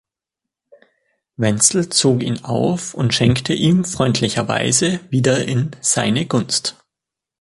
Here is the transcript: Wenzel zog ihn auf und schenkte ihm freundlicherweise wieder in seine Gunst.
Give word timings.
Wenzel 1.37 1.89
zog 1.89 2.23
ihn 2.23 2.43
auf 2.43 2.95
und 2.95 3.13
schenkte 3.13 3.53
ihm 3.53 3.85
freundlicherweise 3.85 4.99
wieder 5.11 5.45
in 5.45 5.69
seine 5.79 6.25
Gunst. 6.25 6.75